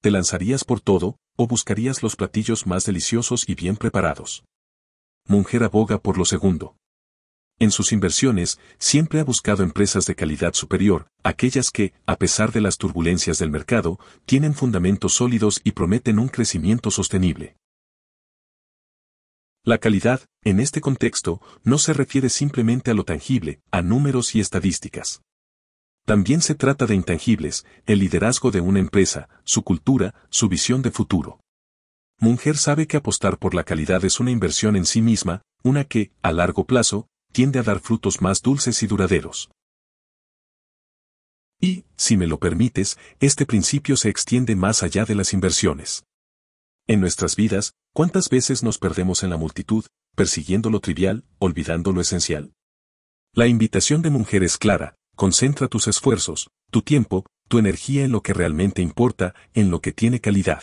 ¿Te 0.00 0.10
lanzarías 0.10 0.64
por 0.64 0.80
todo, 0.80 1.16
o 1.36 1.46
buscarías 1.46 2.02
los 2.02 2.16
platillos 2.16 2.66
más 2.66 2.84
deliciosos 2.84 3.48
y 3.48 3.54
bien 3.54 3.76
preparados? 3.76 4.44
Mujer 5.26 5.64
aboga 5.64 5.98
por 5.98 6.18
lo 6.18 6.24
segundo. 6.24 6.76
En 7.58 7.70
sus 7.70 7.92
inversiones, 7.92 8.58
siempre 8.78 9.20
ha 9.20 9.24
buscado 9.24 9.62
empresas 9.62 10.06
de 10.06 10.16
calidad 10.16 10.54
superior, 10.54 11.06
aquellas 11.22 11.70
que, 11.70 11.94
a 12.04 12.16
pesar 12.16 12.52
de 12.52 12.60
las 12.60 12.78
turbulencias 12.78 13.38
del 13.38 13.50
mercado, 13.50 13.98
tienen 14.26 14.54
fundamentos 14.54 15.14
sólidos 15.14 15.60
y 15.62 15.72
prometen 15.72 16.18
un 16.18 16.28
crecimiento 16.28 16.90
sostenible. 16.90 17.56
La 19.62 19.78
calidad, 19.78 20.20
en 20.42 20.60
este 20.60 20.80
contexto, 20.80 21.40
no 21.62 21.78
se 21.78 21.94
refiere 21.94 22.28
simplemente 22.28 22.90
a 22.90 22.94
lo 22.94 23.04
tangible, 23.04 23.62
a 23.70 23.82
números 23.82 24.34
y 24.34 24.40
estadísticas. 24.40 25.22
También 26.04 26.42
se 26.42 26.54
trata 26.54 26.86
de 26.86 26.94
intangibles, 26.94 27.64
el 27.86 28.00
liderazgo 28.00 28.50
de 28.50 28.60
una 28.60 28.78
empresa, 28.78 29.28
su 29.44 29.62
cultura, 29.62 30.14
su 30.28 30.48
visión 30.48 30.82
de 30.82 30.90
futuro. 30.90 31.40
Munger 32.20 32.58
sabe 32.58 32.86
que 32.86 32.98
apostar 32.98 33.38
por 33.38 33.54
la 33.54 33.64
calidad 33.64 34.04
es 34.04 34.20
una 34.20 34.30
inversión 34.30 34.76
en 34.76 34.84
sí 34.84 35.00
misma, 35.00 35.42
una 35.62 35.84
que, 35.84 36.12
a 36.22 36.32
largo 36.32 36.66
plazo, 36.66 37.08
tiende 37.32 37.58
a 37.58 37.62
dar 37.62 37.80
frutos 37.80 38.20
más 38.20 38.42
dulces 38.42 38.82
y 38.82 38.86
duraderos. 38.86 39.50
Y, 41.58 41.84
si 41.96 42.18
me 42.18 42.26
lo 42.26 42.38
permites, 42.38 42.98
este 43.20 43.46
principio 43.46 43.96
se 43.96 44.10
extiende 44.10 44.54
más 44.56 44.82
allá 44.82 45.06
de 45.06 45.14
las 45.14 45.32
inversiones. 45.32 46.04
En 46.86 47.00
nuestras 47.00 47.34
vidas, 47.34 47.72
¿cuántas 47.94 48.28
veces 48.28 48.62
nos 48.62 48.78
perdemos 48.78 49.22
en 49.22 49.30
la 49.30 49.38
multitud, 49.38 49.86
persiguiendo 50.14 50.68
lo 50.68 50.80
trivial, 50.80 51.24
olvidando 51.38 51.92
lo 51.92 52.02
esencial? 52.02 52.52
La 53.32 53.46
invitación 53.46 54.02
de 54.02 54.10
Mujer 54.10 54.44
es 54.44 54.58
clara, 54.58 54.96
concentra 55.14 55.68
tus 55.68 55.88
esfuerzos, 55.88 56.48
tu 56.70 56.82
tiempo, 56.82 57.24
tu 57.48 57.58
energía 57.58 58.04
en 58.04 58.12
lo 58.12 58.22
que 58.22 58.32
realmente 58.32 58.82
importa, 58.82 59.34
en 59.54 59.70
lo 59.70 59.80
que 59.80 59.92
tiene 59.92 60.20
calidad. 60.20 60.62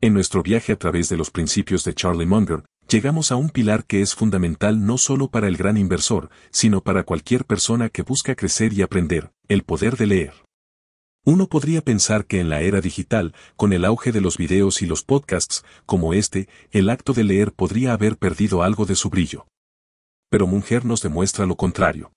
En 0.00 0.14
nuestro 0.14 0.42
viaje 0.42 0.72
a 0.72 0.76
través 0.76 1.08
de 1.08 1.16
los 1.16 1.30
principios 1.30 1.84
de 1.84 1.94
Charlie 1.94 2.26
Munger, 2.26 2.64
llegamos 2.88 3.30
a 3.32 3.36
un 3.36 3.50
pilar 3.50 3.84
que 3.84 4.00
es 4.00 4.14
fundamental 4.14 4.86
no 4.86 4.96
solo 4.96 5.28
para 5.28 5.46
el 5.46 5.56
gran 5.56 5.76
inversor, 5.76 6.30
sino 6.50 6.80
para 6.80 7.02
cualquier 7.02 7.44
persona 7.44 7.88
que 7.90 8.02
busca 8.02 8.34
crecer 8.34 8.72
y 8.72 8.82
aprender, 8.82 9.30
el 9.48 9.62
poder 9.62 9.96
de 9.96 10.06
leer. 10.06 10.32
Uno 11.22 11.48
podría 11.48 11.82
pensar 11.82 12.24
que 12.24 12.40
en 12.40 12.48
la 12.48 12.62
era 12.62 12.80
digital, 12.80 13.34
con 13.56 13.74
el 13.74 13.84
auge 13.84 14.10
de 14.10 14.22
los 14.22 14.38
videos 14.38 14.80
y 14.80 14.86
los 14.86 15.04
podcasts, 15.04 15.64
como 15.84 16.14
este, 16.14 16.48
el 16.70 16.88
acto 16.88 17.12
de 17.12 17.24
leer 17.24 17.52
podría 17.52 17.92
haber 17.92 18.16
perdido 18.16 18.62
algo 18.62 18.86
de 18.86 18.96
su 18.96 19.10
brillo. 19.10 19.46
Pero 20.30 20.46
Munger 20.46 20.86
nos 20.86 21.02
demuestra 21.02 21.44
lo 21.44 21.56
contrario. 21.56 22.10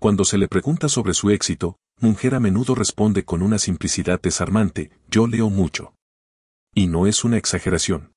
Cuando 0.00 0.24
se 0.24 0.38
le 0.38 0.46
pregunta 0.46 0.88
sobre 0.88 1.12
su 1.12 1.30
éxito, 1.30 1.76
Munger 2.00 2.36
a 2.36 2.40
menudo 2.40 2.76
responde 2.76 3.24
con 3.24 3.42
una 3.42 3.58
simplicidad 3.58 4.20
desarmante, 4.20 4.92
yo 5.10 5.26
leo 5.26 5.50
mucho. 5.50 5.92
Y 6.72 6.86
no 6.86 7.08
es 7.08 7.24
una 7.24 7.36
exageración. 7.36 8.12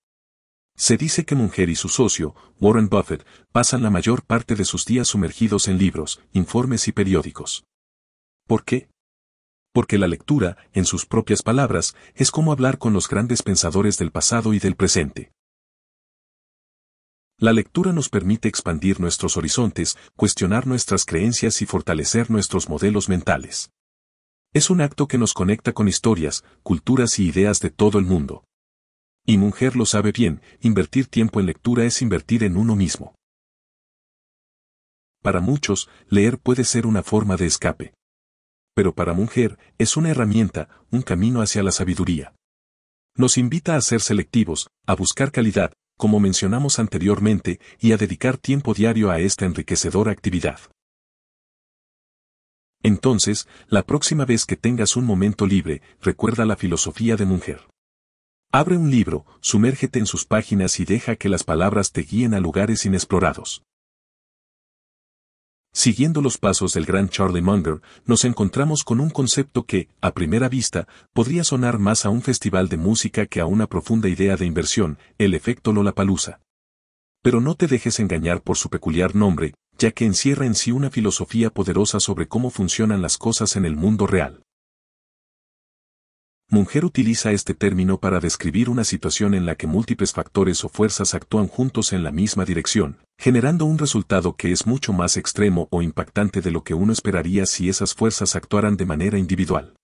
Se 0.78 0.96
dice 0.96 1.26
que 1.26 1.34
Munger 1.34 1.70
y 1.70 1.76
su 1.76 1.90
socio, 1.90 2.36
Warren 2.60 2.88
Buffett, 2.88 3.26
pasan 3.52 3.82
la 3.82 3.90
mayor 3.90 4.24
parte 4.24 4.56
de 4.56 4.64
sus 4.64 4.86
días 4.86 5.08
sumergidos 5.08 5.68
en 5.68 5.80
libros, 5.80 6.22
informes 6.34 6.88
y 6.88 6.92
periódicos. 6.92 7.66
¿Por 8.48 8.64
qué? 8.64 8.88
Porque 9.74 9.98
la 9.98 10.08
lectura, 10.08 10.58
en 10.74 10.86
sus 10.86 11.08
propias 11.08 11.42
palabras, 11.42 11.96
es 12.14 12.30
como 12.30 12.52
hablar 12.52 12.78
con 12.78 12.94
los 12.94 13.10
grandes 13.10 13.42
pensadores 13.42 13.98
del 13.98 14.12
pasado 14.12 14.54
y 14.54 14.60
del 14.60 14.76
presente. 14.76 15.32
La 17.42 17.52
lectura 17.52 17.92
nos 17.92 18.08
permite 18.08 18.48
expandir 18.48 19.02
nuestros 19.02 19.36
horizontes, 19.36 19.98
cuestionar 20.16 20.68
nuestras 20.68 21.04
creencias 21.04 21.62
y 21.62 21.66
fortalecer 21.66 22.32
nuestros 22.32 22.70
modelos 22.70 23.10
mentales. 23.10 23.72
Es 24.54 24.70
un 24.70 24.80
acto 24.80 25.08
que 25.08 25.18
nos 25.18 25.34
conecta 25.34 25.74
con 25.74 25.90
historias, 25.90 26.46
culturas 26.64 27.20
y 27.20 27.28
ideas 27.28 27.60
de 27.60 27.70
todo 27.70 28.00
el 28.00 28.06
mundo. 28.06 28.46
Y 29.26 29.38
Mujer 29.38 29.76
lo 29.76 29.86
sabe 29.86 30.14
bien, 30.14 30.42
invertir 30.62 31.08
tiempo 31.08 31.40
en 31.40 31.48
lectura 31.48 31.84
es 31.84 32.02
invertir 32.02 32.44
en 32.44 32.56
uno 32.56 32.76
mismo. 32.78 33.16
Para 35.22 35.42
muchos, 35.42 35.90
leer 36.08 36.38
puede 36.38 36.64
ser 36.64 36.86
una 36.86 37.04
forma 37.04 37.36
de 37.36 37.48
escape 37.48 37.94
pero 38.74 38.96
para 38.96 39.14
mujer 39.14 39.60
es 39.78 39.98
una 39.98 40.10
herramienta, 40.10 40.70
un 40.92 41.02
camino 41.02 41.42
hacia 41.42 41.64
la 41.64 41.72
sabiduría. 41.72 42.34
Nos 43.16 43.38
invita 43.38 43.76
a 43.76 43.82
ser 43.82 44.02
selectivos, 44.02 44.70
a 44.88 44.96
buscar 44.96 45.32
calidad, 45.32 45.74
como 46.02 46.20
mencionamos 46.20 46.80
anteriormente, 46.80 47.60
y 47.80 47.92
a 47.92 47.98
dedicar 47.98 48.36
tiempo 48.36 48.74
diario 48.74 49.12
a 49.12 49.20
esta 49.20 49.46
enriquecedora 49.46 50.12
actividad. 50.12 50.60
Entonces, 52.82 53.48
la 53.68 53.84
próxima 53.84 54.26
vez 54.26 54.48
que 54.48 54.56
tengas 54.56 54.96
un 54.96 55.06
momento 55.06 55.46
libre, 55.46 55.84
recuerda 56.02 56.44
la 56.46 56.56
filosofía 56.56 57.18
de 57.18 57.26
mujer. 57.26 57.68
Abre 58.52 58.78
un 58.78 58.90
libro, 58.90 59.28
sumérgete 59.42 60.00
en 60.00 60.08
sus 60.08 60.26
páginas 60.26 60.80
y 60.80 60.86
deja 60.86 61.18
que 61.18 61.30
las 61.30 61.44
palabras 61.44 61.92
te 61.92 62.02
guíen 62.02 62.34
a 62.34 62.40
lugares 62.40 62.84
inexplorados. 62.84 63.62
Siguiendo 65.74 66.22
los 66.22 66.38
pasos 66.38 66.74
del 66.74 66.86
gran 66.86 67.08
Charlie 67.08 67.42
Munger, 67.42 67.82
nos 68.06 68.26
encontramos 68.26 68.84
con 68.84 69.00
un 69.00 69.10
concepto 69.10 69.64
que, 69.64 69.88
a 70.02 70.12
primera 70.12 70.50
vista, 70.50 70.86
podría 71.14 71.46
sonar 71.46 71.80
más 71.80 72.06
a 72.06 72.10
un 72.10 72.22
festival 72.22 72.68
de 72.68 72.76
música 72.76 73.26
que 73.26 73.40
a 73.40 73.46
una 73.46 73.68
profunda 73.68 74.10
idea 74.10 74.36
de 74.36 74.46
inversión, 74.46 74.98
el 75.18 75.34
efecto 75.34 75.72
Lollapalooza. 75.72 76.42
Pero 77.24 77.40
no 77.40 77.56
te 77.56 77.68
dejes 77.68 78.00
engañar 78.00 78.42
por 78.42 78.58
su 78.58 78.70
peculiar 78.70 79.16
nombre, 79.16 79.54
ya 79.78 79.92
que 79.92 80.06
encierra 80.06 80.46
en 80.46 80.56
sí 80.56 80.72
una 80.72 80.90
filosofía 80.90 81.50
poderosa 81.50 82.02
sobre 82.02 82.28
cómo 82.28 82.50
funcionan 82.50 83.02
las 83.02 83.18
cosas 83.18 83.56
en 83.56 83.64
el 83.64 83.78
mundo 83.78 84.08
real. 84.08 84.44
Munger 86.54 86.84
utiliza 86.84 87.32
este 87.32 87.54
término 87.54 87.98
para 87.98 88.20
describir 88.20 88.70
una 88.70 88.84
situación 88.84 89.34
en 89.34 89.46
la 89.46 89.56
que 89.56 89.68
múltiples 89.68 90.12
factores 90.12 90.66
o 90.66 90.68
fuerzas 90.68 91.14
actúan 91.14 91.48
juntos 91.48 91.94
en 91.94 92.04
la 92.04 92.12
misma 92.12 92.44
dirección, 92.44 92.98
generando 93.18 93.64
un 93.64 93.78
resultado 93.78 94.36
que 94.36 94.52
es 94.52 94.68
mucho 94.68 94.92
más 94.92 95.16
extremo 95.16 95.70
o 95.72 95.82
impactante 95.82 96.42
de 96.42 96.52
lo 96.52 96.66
que 96.66 96.74
uno 96.74 96.92
esperaría 96.92 97.46
si 97.46 97.70
esas 97.70 97.94
fuerzas 97.94 98.36
actuaran 98.36 98.76
de 98.76 98.86
manera 98.86 99.18
individual. 99.18 99.76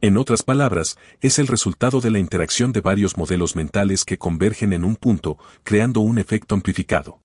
En 0.00 0.16
otras 0.16 0.42
palabras, 0.42 0.98
es 1.20 1.38
el 1.38 1.46
resultado 1.46 2.00
de 2.00 2.10
la 2.10 2.18
interacción 2.18 2.72
de 2.72 2.80
varios 2.80 3.16
modelos 3.16 3.54
mentales 3.54 4.04
que 4.04 4.18
convergen 4.18 4.72
en 4.72 4.82
un 4.82 4.96
punto, 4.96 5.38
creando 5.62 6.00
un 6.00 6.18
efecto 6.18 6.56
amplificado. 6.56 7.20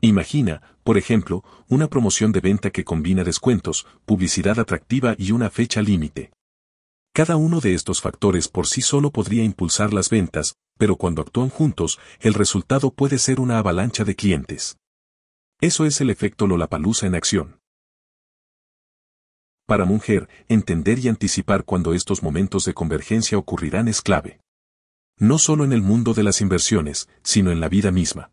Imagina, 0.00 0.62
por 0.82 0.98
ejemplo, 0.98 1.44
una 1.68 1.86
promoción 1.86 2.32
de 2.32 2.40
venta 2.40 2.70
que 2.70 2.82
combina 2.82 3.22
descuentos, 3.22 3.86
publicidad 4.04 4.58
atractiva 4.58 5.14
y 5.16 5.30
una 5.30 5.48
fecha 5.48 5.80
límite. 5.80 6.32
Cada 7.16 7.36
uno 7.36 7.60
de 7.60 7.72
estos 7.72 8.02
factores 8.02 8.46
por 8.46 8.66
sí 8.66 8.82
solo 8.82 9.10
podría 9.10 9.42
impulsar 9.42 9.94
las 9.94 10.10
ventas, 10.10 10.56
pero 10.76 10.96
cuando 10.96 11.22
actúan 11.22 11.48
juntos, 11.48 11.98
el 12.20 12.34
resultado 12.34 12.92
puede 12.92 13.16
ser 13.16 13.40
una 13.40 13.58
avalancha 13.58 14.04
de 14.04 14.14
clientes. 14.14 14.76
Eso 15.58 15.86
es 15.86 16.02
el 16.02 16.10
efecto 16.10 16.46
Lollapalooza 16.46 17.06
en 17.06 17.14
acción. 17.14 17.58
Para 19.64 19.86
Mujer, 19.86 20.28
entender 20.48 20.98
y 20.98 21.08
anticipar 21.08 21.64
cuando 21.64 21.94
estos 21.94 22.22
momentos 22.22 22.66
de 22.66 22.74
convergencia 22.74 23.38
ocurrirán 23.38 23.88
es 23.88 24.02
clave. 24.02 24.38
No 25.18 25.38
solo 25.38 25.64
en 25.64 25.72
el 25.72 25.80
mundo 25.80 26.12
de 26.12 26.22
las 26.22 26.42
inversiones, 26.42 27.08
sino 27.22 27.50
en 27.50 27.60
la 27.60 27.70
vida 27.70 27.92
misma. 27.92 28.30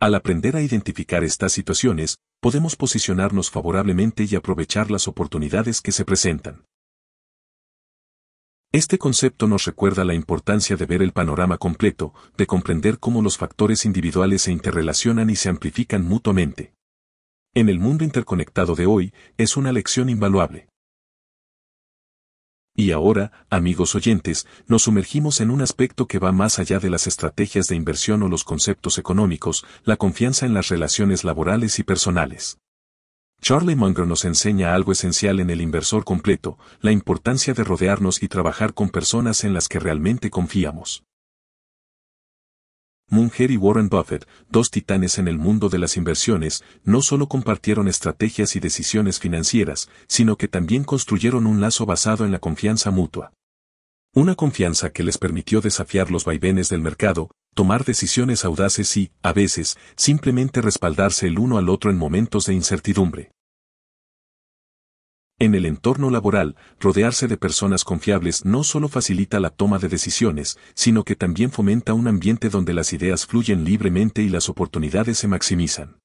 Al 0.00 0.16
aprender 0.16 0.56
a 0.56 0.62
identificar 0.62 1.22
estas 1.22 1.52
situaciones, 1.52 2.16
podemos 2.40 2.74
posicionarnos 2.74 3.48
favorablemente 3.52 4.26
y 4.28 4.34
aprovechar 4.34 4.90
las 4.90 5.06
oportunidades 5.06 5.80
que 5.80 5.92
se 5.92 6.04
presentan. 6.04 6.64
Este 8.74 8.96
concepto 8.96 9.48
nos 9.48 9.66
recuerda 9.66 10.02
la 10.02 10.14
importancia 10.14 10.76
de 10.76 10.86
ver 10.86 11.02
el 11.02 11.12
panorama 11.12 11.58
completo, 11.58 12.14
de 12.38 12.46
comprender 12.46 12.98
cómo 12.98 13.20
los 13.20 13.36
factores 13.36 13.84
individuales 13.84 14.40
se 14.40 14.52
interrelacionan 14.52 15.28
y 15.28 15.36
se 15.36 15.50
amplifican 15.50 16.04
mutuamente. 16.08 16.72
En 17.52 17.68
el 17.68 17.78
mundo 17.78 18.02
interconectado 18.02 18.74
de 18.74 18.86
hoy, 18.86 19.12
es 19.36 19.58
una 19.58 19.72
lección 19.72 20.08
invaluable. 20.08 20.68
Y 22.74 22.92
ahora, 22.92 23.46
amigos 23.50 23.94
oyentes, 23.94 24.46
nos 24.66 24.84
sumergimos 24.84 25.42
en 25.42 25.50
un 25.50 25.60
aspecto 25.60 26.06
que 26.06 26.18
va 26.18 26.32
más 26.32 26.58
allá 26.58 26.78
de 26.78 26.88
las 26.88 27.06
estrategias 27.06 27.66
de 27.66 27.76
inversión 27.76 28.22
o 28.22 28.28
los 28.28 28.42
conceptos 28.42 28.96
económicos, 28.96 29.66
la 29.84 29.98
confianza 29.98 30.46
en 30.46 30.54
las 30.54 30.68
relaciones 30.68 31.24
laborales 31.24 31.78
y 31.78 31.82
personales. 31.82 32.61
Charlie 33.42 33.74
Munger 33.74 34.06
nos 34.06 34.24
enseña 34.24 34.72
algo 34.72 34.92
esencial 34.92 35.40
en 35.40 35.50
el 35.50 35.60
inversor 35.60 36.04
completo, 36.04 36.58
la 36.80 36.92
importancia 36.92 37.52
de 37.54 37.64
rodearnos 37.64 38.22
y 38.22 38.28
trabajar 38.28 38.72
con 38.72 38.88
personas 38.88 39.42
en 39.42 39.52
las 39.52 39.66
que 39.66 39.80
realmente 39.80 40.30
confiamos. 40.30 41.02
Munger 43.08 43.50
y 43.50 43.56
Warren 43.56 43.88
Buffett, 43.88 44.28
dos 44.48 44.70
titanes 44.70 45.18
en 45.18 45.26
el 45.26 45.38
mundo 45.38 45.68
de 45.68 45.78
las 45.78 45.96
inversiones, 45.96 46.62
no 46.84 47.02
solo 47.02 47.26
compartieron 47.26 47.88
estrategias 47.88 48.54
y 48.54 48.60
decisiones 48.60 49.18
financieras, 49.18 49.90
sino 50.06 50.36
que 50.36 50.46
también 50.46 50.84
construyeron 50.84 51.48
un 51.48 51.60
lazo 51.60 51.84
basado 51.84 52.24
en 52.24 52.30
la 52.30 52.38
confianza 52.38 52.92
mutua. 52.92 53.32
Una 54.14 54.34
confianza 54.34 54.90
que 54.90 55.02
les 55.02 55.16
permitió 55.16 55.62
desafiar 55.62 56.10
los 56.10 56.26
vaivenes 56.26 56.68
del 56.68 56.82
mercado, 56.82 57.30
tomar 57.54 57.86
decisiones 57.86 58.44
audaces 58.44 58.94
y, 58.98 59.10
a 59.22 59.32
veces, 59.32 59.78
simplemente 59.96 60.60
respaldarse 60.60 61.28
el 61.28 61.38
uno 61.38 61.56
al 61.56 61.70
otro 61.70 61.90
en 61.90 61.96
momentos 61.96 62.44
de 62.44 62.52
incertidumbre. 62.52 63.30
En 65.38 65.54
el 65.54 65.64
entorno 65.64 66.10
laboral, 66.10 66.56
rodearse 66.78 67.26
de 67.26 67.38
personas 67.38 67.84
confiables 67.84 68.44
no 68.44 68.64
solo 68.64 68.88
facilita 68.88 69.40
la 69.40 69.48
toma 69.48 69.78
de 69.78 69.88
decisiones, 69.88 70.58
sino 70.74 71.04
que 71.04 71.16
también 71.16 71.50
fomenta 71.50 71.94
un 71.94 72.06
ambiente 72.06 72.50
donde 72.50 72.74
las 72.74 72.92
ideas 72.92 73.24
fluyen 73.24 73.64
libremente 73.64 74.22
y 74.22 74.28
las 74.28 74.50
oportunidades 74.50 75.16
se 75.16 75.26
maximizan. 75.26 75.96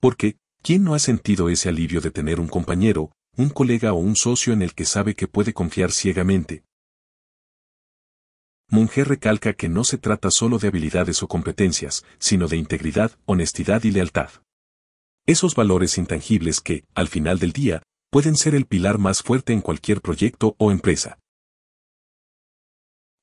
Porque, 0.00 0.36
¿quién 0.62 0.84
no 0.84 0.94
ha 0.94 0.98
sentido 0.98 1.48
ese 1.48 1.70
alivio 1.70 2.02
de 2.02 2.10
tener 2.10 2.40
un 2.40 2.48
compañero, 2.48 3.10
un 3.38 3.48
colega 3.48 3.94
o 3.94 3.96
un 3.96 4.16
socio 4.16 4.52
en 4.52 4.60
el 4.60 4.74
que 4.74 4.84
sabe 4.84 5.14
que 5.14 5.28
puede 5.28 5.54
confiar 5.54 5.92
ciegamente? 5.92 6.62
Munger 8.74 9.06
recalca 9.06 9.52
que 9.52 9.68
no 9.68 9.84
se 9.84 9.98
trata 9.98 10.30
solo 10.30 10.58
de 10.58 10.68
habilidades 10.68 11.22
o 11.22 11.28
competencias, 11.28 12.06
sino 12.18 12.48
de 12.48 12.56
integridad, 12.56 13.12
honestidad 13.26 13.84
y 13.84 13.90
lealtad. 13.90 14.30
Esos 15.26 15.54
valores 15.54 15.98
intangibles 15.98 16.62
que, 16.62 16.86
al 16.94 17.08
final 17.08 17.38
del 17.38 17.52
día, 17.52 17.82
pueden 18.10 18.34
ser 18.34 18.54
el 18.54 18.64
pilar 18.64 18.96
más 18.96 19.22
fuerte 19.22 19.52
en 19.52 19.60
cualquier 19.60 20.00
proyecto 20.00 20.56
o 20.56 20.72
empresa. 20.72 21.18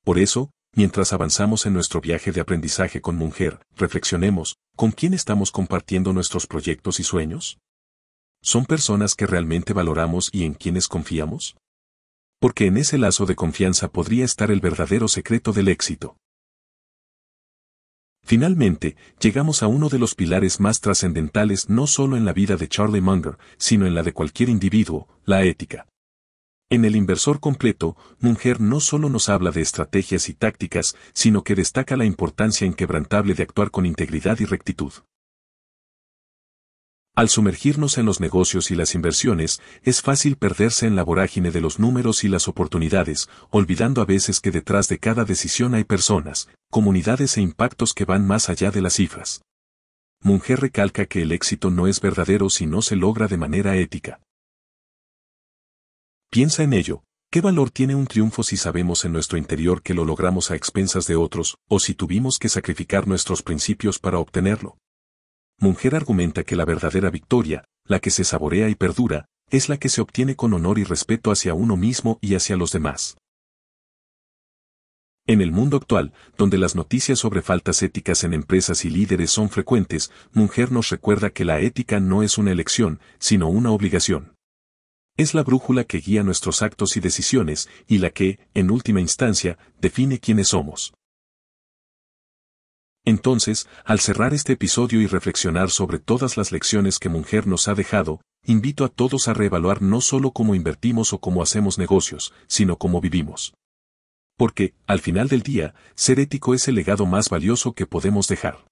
Por 0.04 0.20
eso, 0.20 0.52
mientras 0.72 1.12
avanzamos 1.12 1.66
en 1.66 1.72
nuestro 1.72 2.00
viaje 2.00 2.30
de 2.30 2.42
aprendizaje 2.42 3.00
con 3.00 3.16
Munger, 3.16 3.58
reflexionemos, 3.74 4.54
¿con 4.76 4.92
quién 4.92 5.14
estamos 5.14 5.50
compartiendo 5.50 6.12
nuestros 6.12 6.46
proyectos 6.46 7.00
y 7.00 7.02
sueños? 7.02 7.58
¿Son 8.40 8.66
personas 8.66 9.16
que 9.16 9.26
realmente 9.26 9.72
valoramos 9.72 10.30
y 10.32 10.44
en 10.44 10.54
quienes 10.54 10.86
confiamos? 10.86 11.56
Porque 12.40 12.66
en 12.66 12.78
ese 12.78 12.98
lazo 12.98 13.26
de 13.26 13.36
confianza 13.36 13.92
podría 13.92 14.24
estar 14.24 14.50
el 14.50 14.60
verdadero 14.60 15.08
secreto 15.08 15.52
del 15.52 15.68
éxito. 15.68 16.16
Finalmente, 18.24 18.96
llegamos 19.20 19.62
a 19.62 19.66
uno 19.66 19.88
de 19.88 19.98
los 19.98 20.14
pilares 20.14 20.58
más 20.58 20.80
trascendentales 20.80 21.68
no 21.68 21.86
solo 21.86 22.16
en 22.16 22.24
la 22.24 22.32
vida 22.32 22.56
de 22.56 22.68
Charlie 22.68 23.00
Munger, 23.00 23.38
sino 23.58 23.86
en 23.86 23.94
la 23.94 24.02
de 24.02 24.12
cualquier 24.12 24.48
individuo, 24.48 25.06
la 25.24 25.42
ética. 25.44 25.86
En 26.70 26.84
el 26.84 26.96
inversor 26.96 27.40
completo, 27.40 27.96
Munger 28.20 28.60
no 28.60 28.80
solo 28.80 29.08
nos 29.08 29.28
habla 29.28 29.50
de 29.50 29.60
estrategias 29.60 30.28
y 30.28 30.34
tácticas, 30.34 30.96
sino 31.12 31.42
que 31.42 31.56
destaca 31.56 31.96
la 31.96 32.04
importancia 32.04 32.66
inquebrantable 32.66 33.34
de 33.34 33.42
actuar 33.42 33.70
con 33.70 33.84
integridad 33.84 34.38
y 34.38 34.44
rectitud. 34.44 34.92
Al 37.20 37.28
sumergirnos 37.28 37.98
en 37.98 38.06
los 38.06 38.18
negocios 38.18 38.70
y 38.70 38.74
las 38.74 38.94
inversiones, 38.94 39.60
es 39.82 40.00
fácil 40.00 40.36
perderse 40.36 40.86
en 40.86 40.96
la 40.96 41.02
vorágine 41.02 41.50
de 41.50 41.60
los 41.60 41.78
números 41.78 42.24
y 42.24 42.28
las 42.28 42.48
oportunidades, 42.48 43.28
olvidando 43.50 44.00
a 44.00 44.06
veces 44.06 44.40
que 44.40 44.50
detrás 44.50 44.88
de 44.88 44.98
cada 44.98 45.26
decisión 45.26 45.74
hay 45.74 45.84
personas, 45.84 46.48
comunidades 46.70 47.36
e 47.36 47.42
impactos 47.42 47.92
que 47.92 48.06
van 48.06 48.26
más 48.26 48.48
allá 48.48 48.70
de 48.70 48.80
las 48.80 48.94
cifras. 48.94 49.42
Munger 50.22 50.60
recalca 50.60 51.04
que 51.04 51.20
el 51.20 51.32
éxito 51.32 51.70
no 51.70 51.86
es 51.86 52.00
verdadero 52.00 52.48
si 52.48 52.64
no 52.64 52.80
se 52.80 52.96
logra 52.96 53.28
de 53.28 53.36
manera 53.36 53.76
ética. 53.76 54.22
Piensa 56.30 56.62
en 56.62 56.72
ello, 56.72 57.02
¿qué 57.30 57.42
valor 57.42 57.70
tiene 57.70 57.94
un 57.94 58.06
triunfo 58.06 58.42
si 58.42 58.56
sabemos 58.56 59.04
en 59.04 59.12
nuestro 59.12 59.36
interior 59.36 59.82
que 59.82 59.92
lo 59.92 60.06
logramos 60.06 60.50
a 60.50 60.56
expensas 60.56 61.06
de 61.06 61.16
otros, 61.16 61.58
o 61.68 61.80
si 61.80 61.92
tuvimos 61.92 62.38
que 62.38 62.48
sacrificar 62.48 63.06
nuestros 63.06 63.42
principios 63.42 63.98
para 63.98 64.18
obtenerlo? 64.18 64.78
Munger 65.62 65.94
argumenta 65.94 66.42
que 66.42 66.56
la 66.56 66.64
verdadera 66.64 67.10
victoria, 67.10 67.64
la 67.84 68.00
que 68.00 68.10
se 68.10 68.24
saborea 68.24 68.70
y 68.70 68.74
perdura, 68.74 69.26
es 69.50 69.68
la 69.68 69.76
que 69.76 69.90
se 69.90 70.00
obtiene 70.00 70.34
con 70.34 70.54
honor 70.54 70.78
y 70.78 70.84
respeto 70.84 71.30
hacia 71.30 71.52
uno 71.52 71.76
mismo 71.76 72.18
y 72.22 72.34
hacia 72.34 72.56
los 72.56 72.72
demás. 72.72 73.18
En 75.26 75.42
el 75.42 75.52
mundo 75.52 75.76
actual, 75.76 76.14
donde 76.38 76.56
las 76.56 76.74
noticias 76.74 77.18
sobre 77.18 77.42
faltas 77.42 77.82
éticas 77.82 78.24
en 78.24 78.32
empresas 78.32 78.86
y 78.86 78.90
líderes 78.90 79.30
son 79.30 79.50
frecuentes, 79.50 80.10
Munger 80.32 80.72
nos 80.72 80.88
recuerda 80.88 81.28
que 81.28 81.44
la 81.44 81.60
ética 81.60 82.00
no 82.00 82.22
es 82.22 82.38
una 82.38 82.52
elección, 82.52 82.98
sino 83.18 83.48
una 83.48 83.70
obligación. 83.70 84.32
Es 85.18 85.34
la 85.34 85.42
brújula 85.42 85.84
que 85.84 85.98
guía 85.98 86.22
nuestros 86.22 86.62
actos 86.62 86.96
y 86.96 87.00
decisiones, 87.00 87.68
y 87.86 87.98
la 87.98 88.10
que, 88.10 88.38
en 88.54 88.70
última 88.70 89.02
instancia, 89.02 89.58
define 89.78 90.20
quiénes 90.20 90.48
somos. 90.48 90.94
Entonces, 93.04 93.66
al 93.84 94.00
cerrar 94.00 94.34
este 94.34 94.52
episodio 94.52 95.00
y 95.00 95.06
reflexionar 95.06 95.70
sobre 95.70 95.98
todas 95.98 96.36
las 96.36 96.52
lecciones 96.52 96.98
que 96.98 97.08
Munger 97.08 97.46
nos 97.46 97.66
ha 97.68 97.74
dejado, 97.74 98.20
invito 98.44 98.84
a 98.84 98.88
todos 98.88 99.28
a 99.28 99.34
reevaluar 99.34 99.80
no 99.80 100.00
solo 100.00 100.32
cómo 100.32 100.54
invertimos 100.54 101.12
o 101.12 101.18
cómo 101.18 101.42
hacemos 101.42 101.78
negocios, 101.78 102.34
sino 102.46 102.76
cómo 102.76 103.00
vivimos. 103.00 103.54
Porque, 104.36 104.74
al 104.86 105.00
final 105.00 105.28
del 105.28 105.42
día, 105.42 105.74
ser 105.94 106.20
ético 106.20 106.54
es 106.54 106.68
el 106.68 106.74
legado 106.74 107.06
más 107.06 107.28
valioso 107.28 107.72
que 107.72 107.86
podemos 107.86 108.28
dejar. 108.28 108.64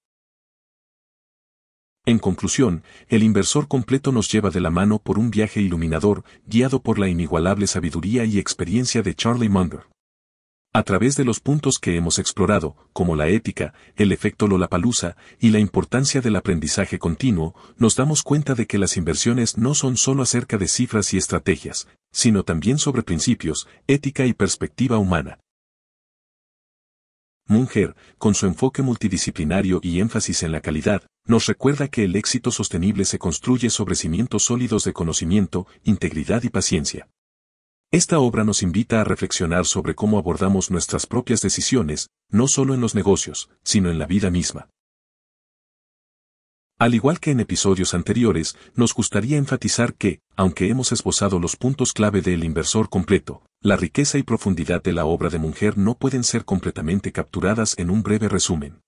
En 2.05 2.17
conclusión, 2.17 2.83
el 3.07 3.23
inversor 3.23 3.67
completo 3.67 4.11
nos 4.11 4.31
lleva 4.31 4.49
de 4.49 4.59
la 4.59 4.71
mano 4.71 4.99
por 4.99 5.19
un 5.19 5.29
viaje 5.29 5.61
iluminador, 5.61 6.23
guiado 6.47 6.81
por 6.81 6.97
la 6.97 7.07
inigualable 7.07 7.67
sabiduría 7.67 8.25
y 8.25 8.39
experiencia 8.39 9.01
de 9.03 9.13
Charlie 9.13 9.49
Munger. 9.49 9.81
A 10.71 10.83
través 10.83 11.15
de 11.15 11.25
los 11.25 11.39
puntos 11.39 11.79
que 11.79 11.95
hemos 11.95 12.19
explorado, 12.19 12.75
como 12.93 13.15
la 13.15 13.27
ética, 13.27 13.73
el 13.95 14.11
efecto 14.11 14.47
Lollapalooza 14.47 15.15
y 15.39 15.49
la 15.49 15.57
importancia 15.57 16.21
del 16.21 16.35
aprendizaje 16.35 16.99
continuo, 16.99 17.55
nos 17.77 17.95
damos 17.95 18.21
cuenta 18.21 18.53
de 18.53 18.67
que 18.67 18.77
las 18.77 18.95
inversiones 18.95 19.57
no 19.57 19.73
son 19.73 19.97
solo 19.97 20.21
acerca 20.21 20.59
de 20.59 20.67
cifras 20.67 21.11
y 21.15 21.17
estrategias, 21.17 21.87
sino 22.11 22.43
también 22.43 22.77
sobre 22.77 23.01
principios, 23.01 23.67
ética 23.87 24.27
y 24.27 24.33
perspectiva 24.33 24.99
humana. 24.99 25.39
Munger, 27.47 27.95
con 28.19 28.35
su 28.35 28.45
enfoque 28.45 28.83
multidisciplinario 28.83 29.79
y 29.81 29.99
énfasis 30.01 30.43
en 30.43 30.51
la 30.51 30.61
calidad, 30.61 31.01
nos 31.25 31.47
recuerda 31.47 31.87
que 31.87 32.03
el 32.03 32.15
éxito 32.15 32.51
sostenible 32.51 33.05
se 33.05 33.17
construye 33.17 33.71
sobre 33.71 33.95
cimientos 33.95 34.43
sólidos 34.43 34.83
de 34.83 34.93
conocimiento, 34.93 35.65
integridad 35.83 36.43
y 36.43 36.49
paciencia. 36.49 37.07
Esta 37.91 38.19
obra 38.19 38.43
nos 38.43 38.61
invita 38.61 39.01
a 39.01 39.03
reflexionar 39.03 39.65
sobre 39.65 39.95
cómo 39.95 40.19
abordamos 40.19 40.69
nuestras 40.69 41.07
propias 41.07 41.41
decisiones, 41.41 42.11
no 42.29 42.47
solo 42.47 42.75
en 42.75 42.81
los 42.81 42.93
negocios, 42.93 43.49
sino 43.63 43.89
en 43.89 43.97
la 43.97 44.05
vida 44.05 44.29
misma. 44.29 44.69
Al 46.77 46.93
igual 46.93 47.19
que 47.19 47.31
en 47.31 47.39
episodios 47.39 47.95
anteriores, 47.95 48.55
nos 48.75 48.93
gustaría 48.93 49.37
enfatizar 49.37 49.95
que, 49.95 50.21
aunque 50.35 50.69
hemos 50.69 50.91
esbozado 50.91 51.39
los 51.39 51.55
puntos 51.55 51.91
clave 51.91 52.21
del 52.21 52.43
inversor 52.43 52.89
completo, 52.89 53.41
la 53.59 53.75
riqueza 53.75 54.19
y 54.19 54.23
profundidad 54.23 54.83
de 54.83 54.93
la 54.93 55.05
obra 55.05 55.29
de 55.29 55.39
Munger 55.39 55.75
no 55.79 55.97
pueden 55.97 56.23
ser 56.23 56.45
completamente 56.45 57.11
capturadas 57.11 57.73
en 57.79 57.89
un 57.89 58.03
breve 58.03 58.29
resumen. 58.29 58.81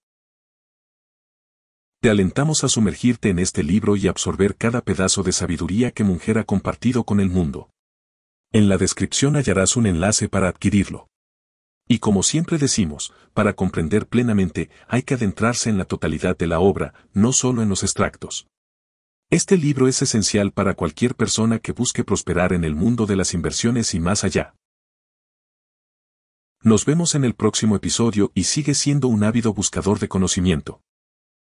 Te 2.01 2.11
alentamos 2.11 2.63
a 2.63 2.69
sumergirte 2.69 3.29
en 3.29 3.39
este 3.39 3.63
libro 3.63 3.95
y 3.95 4.07
absorber 4.07 4.55
cada 4.55 4.81
pedazo 4.81 5.23
de 5.23 5.31
sabiduría 5.31 5.89
que 5.89 6.03
Munger 6.03 6.37
ha 6.37 6.43
compartido 6.43 7.03
con 7.03 7.19
el 7.19 7.31
mundo. 7.31 7.71
En 8.53 8.67
la 8.67 8.77
descripción 8.77 9.37
hallarás 9.37 9.77
un 9.77 9.85
enlace 9.85 10.27
para 10.27 10.49
adquirirlo. 10.49 11.07
Y 11.87 11.99
como 11.99 12.21
siempre 12.21 12.57
decimos, 12.57 13.13
para 13.33 13.53
comprender 13.53 14.07
plenamente 14.07 14.69
hay 14.89 15.03
que 15.03 15.13
adentrarse 15.13 15.69
en 15.69 15.77
la 15.77 15.85
totalidad 15.85 16.37
de 16.37 16.47
la 16.47 16.59
obra, 16.59 16.93
no 17.13 17.31
solo 17.31 17.61
en 17.61 17.69
los 17.69 17.83
extractos. 17.83 18.47
Este 19.29 19.55
libro 19.55 19.87
es 19.87 20.01
esencial 20.01 20.51
para 20.51 20.73
cualquier 20.73 21.15
persona 21.15 21.59
que 21.59 21.71
busque 21.71 22.03
prosperar 22.03 22.51
en 22.51 22.65
el 22.65 22.75
mundo 22.75 23.05
de 23.05 23.15
las 23.15 23.33
inversiones 23.33 23.93
y 23.93 24.01
más 24.01 24.25
allá. 24.25 24.53
Nos 26.61 26.85
vemos 26.85 27.15
en 27.15 27.23
el 27.23 27.35
próximo 27.35 27.77
episodio 27.77 28.33
y 28.35 28.43
sigue 28.43 28.73
siendo 28.73 29.07
un 29.07 29.23
ávido 29.23 29.53
buscador 29.53 29.99
de 29.99 30.09
conocimiento. 30.09 30.81